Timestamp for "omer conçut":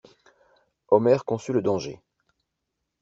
0.89-1.53